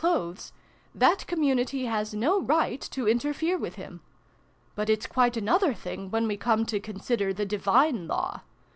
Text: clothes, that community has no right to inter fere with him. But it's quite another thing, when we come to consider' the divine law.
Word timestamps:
clothes, 0.01 0.51
that 0.95 1.27
community 1.27 1.85
has 1.85 2.11
no 2.11 2.41
right 2.41 2.81
to 2.81 3.05
inter 3.05 3.33
fere 3.33 3.55
with 3.55 3.75
him. 3.75 4.01
But 4.73 4.89
it's 4.89 5.05
quite 5.05 5.37
another 5.37 5.75
thing, 5.75 6.09
when 6.09 6.27
we 6.27 6.37
come 6.37 6.65
to 6.65 6.79
consider' 6.79 7.33
the 7.35 7.45
divine 7.45 8.07
law. 8.07 8.41